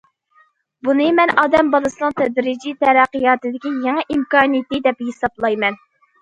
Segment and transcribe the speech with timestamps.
[0.85, 5.81] بۇنى مەن ئادەم بالىسىنىڭ تەدرىجىي تەرەققىياتىدىكى يېڭى ئىمكانىيىتى دەپ ھېسابلايمەن.